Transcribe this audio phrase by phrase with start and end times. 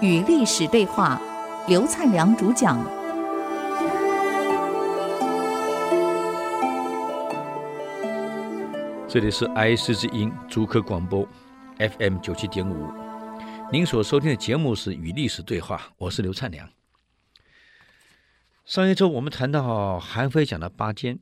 [0.00, 1.20] 与历史对话，
[1.66, 2.78] 刘灿良主讲。
[9.08, 11.26] 这里是 IC 之音主客广播
[11.78, 12.88] FM 九七点五，
[13.72, 16.68] 您所收听的节目是《与历史对话》，我是刘灿良。
[18.64, 21.18] 上一周我们谈到韩非讲的八奸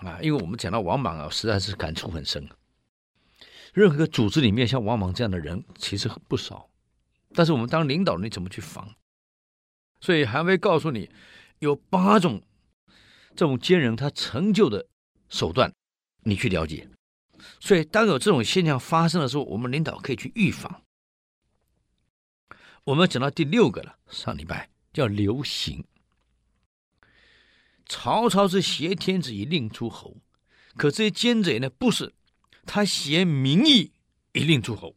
[0.00, 2.48] 啊，因为我们讲到王莽啊，实在是感触很深。
[3.74, 6.70] 任何组织里面像王莽这样的人其实不少，
[7.34, 8.94] 但是我们当领导，你怎么去防？
[10.00, 11.10] 所以韩非告诉你，
[11.58, 12.40] 有八种
[13.34, 14.86] 这种奸人他成就的
[15.28, 15.74] 手段，
[16.22, 16.88] 你去了解。
[17.58, 20.82] 所以当有这种现象发生的时候，我们领导可以去预防。
[22.84, 25.84] 我们讲到第六个了，上礼拜叫流刑。
[27.86, 30.16] 曹操是挟天子以令诸侯，
[30.76, 32.14] 可这些奸贼呢，不是，
[32.66, 33.92] 他挟民意
[34.32, 34.96] 以令诸侯，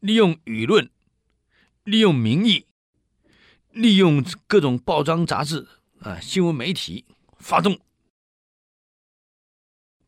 [0.00, 0.90] 利用舆论，
[1.84, 2.66] 利用民意，
[3.70, 5.68] 利用各种报章杂志
[6.00, 7.04] 啊、新闻媒体
[7.38, 7.80] 发动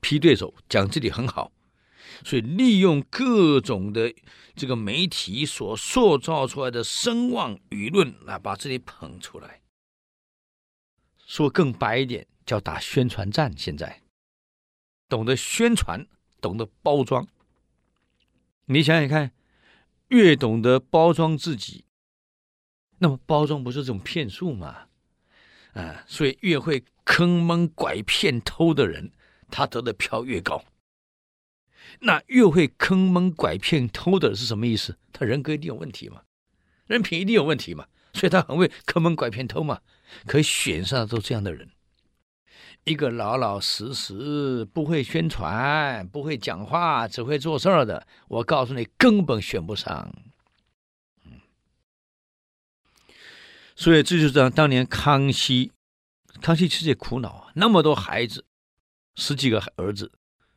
[0.01, 1.53] 批对手，讲自己很好，
[2.25, 4.15] 所以利用各种的
[4.55, 9.63] 这个媒体所塑造出来的声望舆论来把自己捧出来。
[11.27, 13.53] 说更白一点，叫打宣传战。
[13.57, 14.01] 现在
[15.09, 16.07] 懂得宣传，
[16.41, 17.27] 懂得包装。
[18.67, 19.33] 你想想看，
[20.09, 21.85] 越懂得包装自己，
[22.99, 24.89] 那么包装不是这种骗术吗？
[25.73, 29.13] 啊，所以越会坑蒙拐骗偷的人，
[29.51, 30.65] 他得的票越高。
[32.01, 34.99] 那越会坑蒙拐骗偷的是什么意思？
[35.13, 36.23] 他人格一定有问题嘛，
[36.87, 37.87] 人品一定有问题嘛。
[38.13, 39.81] 所以他很会坑蒙拐骗偷嘛，
[40.27, 41.71] 可选上都这样的人。
[42.85, 50.13] 一个老老实实、不会宣传、不会讲话、只会做事儿的，我告诉你，根本选不上。
[53.77, 55.73] 所以这就是当当年康熙，
[56.41, 58.45] 康熙其实也苦恼啊，那么多孩子，
[59.15, 60.13] 十几个儿子，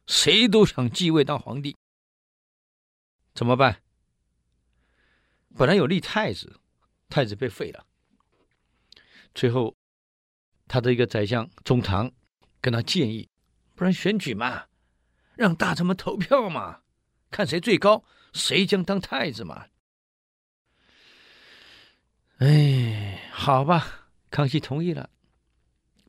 [0.07, 1.75] 谁都想继位当皇帝，
[3.33, 3.81] 怎么办？
[5.55, 6.57] 本来有立太子。
[7.13, 7.85] 太子被废了，
[9.35, 9.75] 最后
[10.71, 12.09] 他的一个宰相中堂
[12.61, 13.27] 跟他建议，
[13.75, 14.67] 不然选举嘛，
[15.35, 16.83] 让大臣们投票嘛，
[17.29, 19.67] 看谁最高，谁将当太子嘛。
[22.37, 25.09] 哎，好吧，康熙同意了，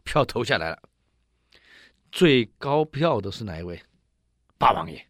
[0.04, 0.80] 票投下来了，
[2.12, 3.82] 最高票的是哪一位？
[4.58, 5.08] 八王爷。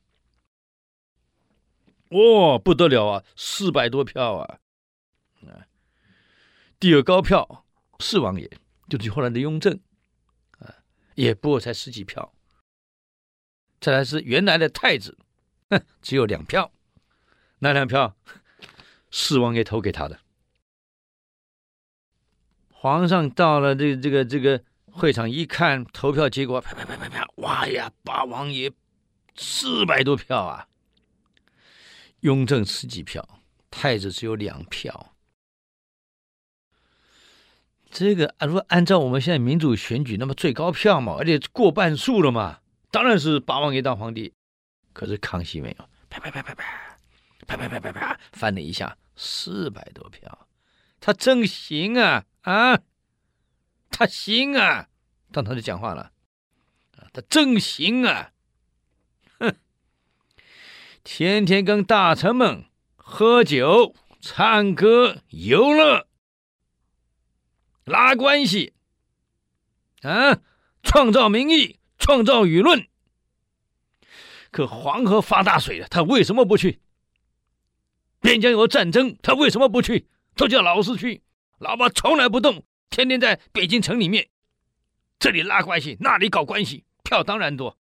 [2.09, 2.19] 哇、
[2.55, 4.59] 哦，不得了啊，四百多票啊！
[6.81, 7.67] 第二高票，
[7.99, 8.51] 四王爷
[8.99, 9.81] 就是后来的雍正，
[10.59, 10.75] 啊，
[11.15, 12.35] 也不过才十几票。
[13.81, 15.19] 再来是原来的太子，
[15.71, 16.71] 哼，只有两票，
[17.61, 18.17] 那两票，
[19.11, 20.21] 四王爷投给他的。
[22.71, 28.73] 皇上到了这个、这个这个会场一看投票结果，啪啪啪啪啪，哇呀，八王爷
[29.35, 30.69] 四百多票啊，
[32.21, 35.12] 雍正十几票，太子只有两票。
[37.93, 42.61] 这个啊，如果按照我们现在民主选举，那么最高票嘛，而且过半数了嘛，
[42.91, 44.33] 当然是八王爷当皇帝。
[44.95, 46.65] 可是康熙没有，啪啪啪啪啪，
[47.47, 50.47] 啪啪啪啪啪，翻了一下，四百多票，
[51.01, 52.79] 他真行啊啊，
[53.91, 54.89] 他行啊，
[55.31, 56.13] 当他就讲话了，
[57.13, 58.33] 他真行啊，
[59.39, 59.55] 哼，
[61.05, 62.65] 天天跟大臣们
[62.97, 66.07] 喝酒、唱歌、游乐。
[67.85, 68.73] 拉关系，
[70.03, 70.41] 啊，
[70.83, 72.87] 创造民意，创造舆论。
[74.51, 76.81] 可黄河发大水了，他为什么不去？
[78.21, 80.07] 边疆有战争，他为什么不去？
[80.37, 81.23] 都叫老四去，
[81.59, 84.29] 老爸从来不动，天天在北京城里面，
[85.19, 87.77] 这里拉关系，那里搞关系，票当然多。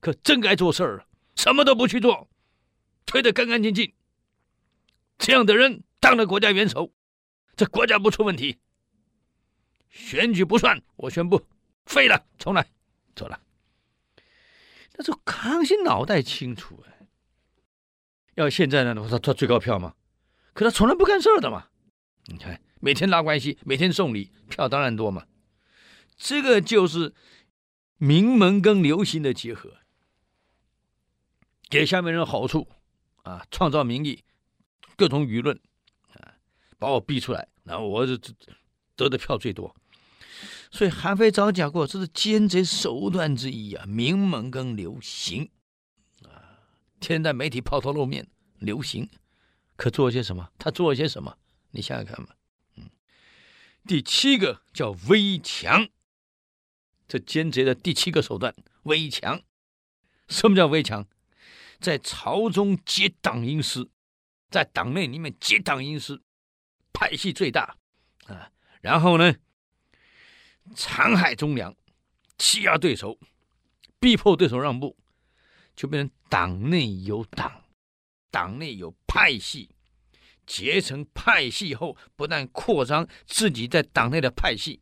[0.00, 2.30] 可真该做事儿，什么都不去做，
[3.04, 3.92] 推得干干净净。
[5.18, 6.92] 这样的人当了国家元首，
[7.56, 8.58] 这国家不出问题。
[9.90, 11.46] 选举不算，我宣布
[11.86, 12.66] 废了，重来，
[13.14, 13.40] 走了。
[14.94, 17.06] 那这康熙脑袋清楚哎，
[18.34, 19.94] 要现在呢，他他最高票嘛，
[20.52, 21.68] 可他从来不干事的嘛。
[22.26, 25.26] 你看，每天拉关系，每天送礼，票当然多嘛。
[26.16, 27.14] 这个就是
[27.96, 29.78] 名门跟流行的结合，
[31.70, 32.68] 给下面人好处
[33.22, 34.24] 啊，创造民意，
[34.96, 35.58] 各种舆论
[36.14, 36.34] 啊，
[36.78, 38.16] 把我逼出来，然后我就
[38.98, 39.74] 得的票最多。
[40.70, 45.48] 所以韩非早讲过，这是奸贼手段之一啊，名门跟流行
[46.24, 46.60] 啊，
[47.00, 48.28] 天在媒体抛头露面，
[48.58, 49.08] 流行。
[49.76, 50.50] 可做了些什么？
[50.58, 51.38] 他做了些什么？
[51.70, 52.36] 你想想看吧。
[52.76, 52.90] 嗯，
[53.86, 55.88] 第七个叫威强，
[57.06, 59.40] 这奸贼的第七个手段，威强。
[60.28, 61.06] 什么叫威强？
[61.80, 63.88] 在朝中结党营私，
[64.50, 66.20] 在党内里面结党营私，
[66.92, 67.76] 派系最大
[68.26, 68.50] 啊。
[68.80, 69.34] 然后呢，
[70.74, 71.74] 残害忠良，
[72.36, 73.18] 欺压对手，
[73.98, 74.96] 逼迫对手让步，
[75.74, 77.64] 就变成党内有党，
[78.30, 79.70] 党内有派系，
[80.46, 84.80] 结成派系后，不但扩张自己在党内的派系，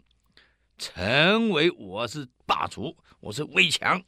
[0.76, 4.02] 成为我是霸主，我是威强。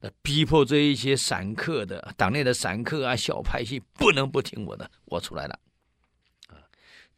[0.00, 5.60] 那逼迫这一些散客的党内的散客啊，小派系不能不听我的，我出来了，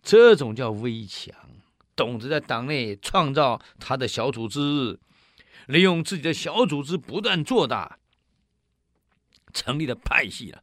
[0.03, 1.35] 这种叫威强，
[1.95, 4.99] 懂得在党内创造他的小组织，
[5.67, 7.99] 利用自己的小组织不断做大，
[9.53, 10.63] 成立了派系了。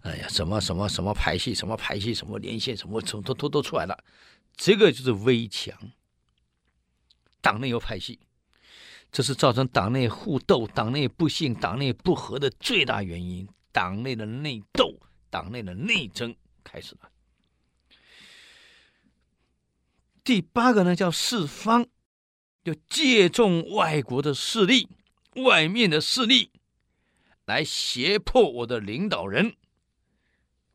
[0.00, 4.04] 哎呀，什么什么什么派系，什么派系，什么连线，什么从都都都出来了，
[4.56, 5.76] 这个就是威强。
[7.40, 8.20] 党内有派系。
[9.10, 13.48] 这是造成党内互斗、党内不幸、党内不和的最大原因。
[13.72, 17.10] 党内的内斗、党内的内争开始了。
[20.28, 21.86] 第八个呢，叫四方，
[22.62, 24.86] 就借重外国的势力、
[25.36, 26.52] 外面的势力，
[27.46, 29.56] 来胁迫我的领导人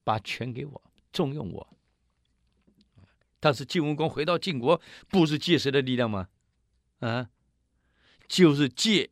[0.04, 1.78] 把权给我、重用我。
[3.40, 6.30] 但是晋文公回到晋国，不是借谁的力量吗？
[7.02, 7.30] 啊？
[8.28, 9.12] 就是借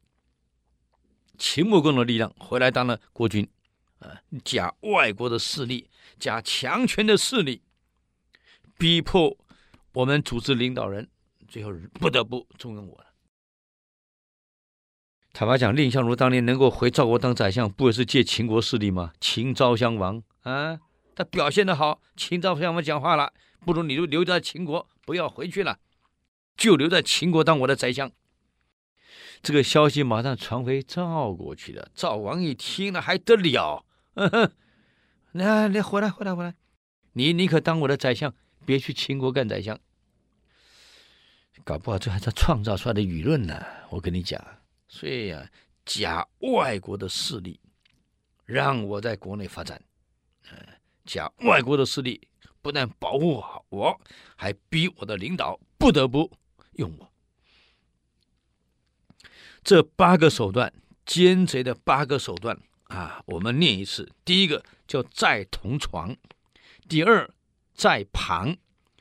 [1.37, 3.47] 秦穆公的力量回来当了国君，
[3.99, 7.61] 啊，假外国的势力，假强权的势力，
[8.79, 9.37] 逼迫
[9.93, 11.09] 我们组织领导人，
[11.47, 13.07] 最后不得不重用我了。
[15.33, 19.13] 坦白讲，蔺相如当年能够回赵国当宰相，不也是借秦国势力吗？
[19.19, 20.79] 秦昭襄王啊，
[21.15, 23.33] 他表现得好，秦昭襄王讲话了，
[23.65, 25.79] 不如你就留在秦国，不要回去了，
[26.55, 28.11] 就留在秦国当我的宰相。
[29.41, 31.89] 这个消息马上传回赵国去了。
[31.95, 33.85] 赵王一听了还得了？
[34.15, 34.51] 嗯哼，
[35.31, 36.55] 那你回来，回来，回来！
[37.13, 38.33] 你你可当我的宰相，
[38.65, 39.79] 别去秦国干宰相。
[41.63, 43.63] 搞不好这还是创造出来的舆论呢。
[43.89, 44.43] 我跟你讲，
[44.87, 45.51] 所以呀、啊，
[45.85, 47.59] 假外国的势力
[48.45, 49.81] 让我在国内发展，
[50.51, 50.57] 嗯，
[51.05, 52.27] 假外国的势力
[52.61, 54.01] 不但保护好我，
[54.35, 56.31] 还逼我的领导不得不
[56.73, 57.11] 用我。
[59.63, 60.73] 这八个手段，
[61.05, 66.15] 奸贼的八个手段啊，我们念一次：第一个叫再同床，
[66.89, 67.29] 第二
[67.81, 68.55] 在旁，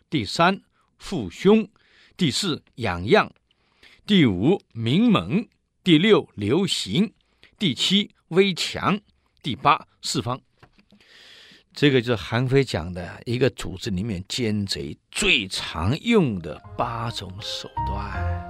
[0.09, 0.63] 第三
[0.97, 1.69] 父兄，
[2.17, 3.31] 第四养样，
[4.07, 5.47] 第五明猛，
[5.85, 7.13] 第六流行，
[7.59, 8.99] 第七威强，
[9.43, 10.41] 第八四方。
[11.75, 18.50] 这个就是韩非讲的一个组织里面奸贼最常用的八种手段。